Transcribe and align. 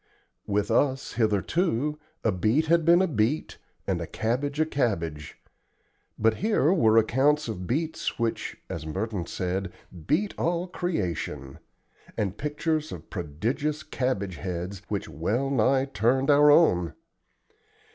With 0.47 0.71
us, 0.71 1.13
hitherto, 1.13 1.99
a 2.23 2.31
beet 2.31 2.65
had 2.65 2.83
been 2.85 3.03
a 3.03 3.07
beet, 3.07 3.59
and 3.85 4.01
a 4.01 4.07
cabbage 4.07 4.59
a 4.59 4.65
cabbage; 4.65 5.37
but 6.17 6.37
here 6.37 6.73
were 6.73 6.97
accounts 6.97 7.47
of 7.47 7.67
beets 7.67 8.17
which, 8.17 8.57
as 8.67 8.83
Merton 8.83 9.27
said, 9.27 9.71
"beat 10.07 10.33
all 10.39 10.65
creation," 10.65 11.59
and 12.17 12.35
pictures 12.35 12.91
of 12.91 13.11
prodigious 13.11 13.83
cabbage 13.83 14.37
heads 14.37 14.81
which 14.87 15.07
well 15.07 15.51
nigh 15.51 15.85
turned 15.85 16.31
our 16.31 16.49
own. 16.49 16.95